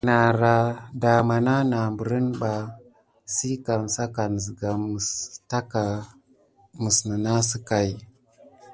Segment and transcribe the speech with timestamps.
[0.07, 0.55] Nara
[1.01, 2.53] dama nana perine ba
[3.33, 4.71] si kusakane siga
[5.49, 5.83] takà
[6.81, 7.89] mis ne nane sickai.